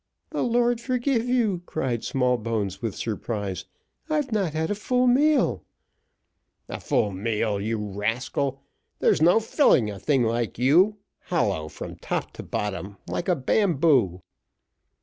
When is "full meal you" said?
6.79-7.77